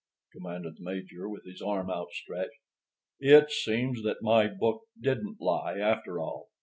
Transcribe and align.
commanded 0.33 0.77
the 0.77 0.83
Major, 0.83 1.29
with 1.29 1.45
his 1.45 1.61
arm 1.61 1.91
outstretched. 1.91 2.59
"It 3.19 3.51
seems 3.51 4.01
that 4.01 4.23
my 4.23 4.47
book 4.47 4.85
didn't 4.99 5.39
lie, 5.39 5.77
after 5.77 6.19
all. 6.19 6.49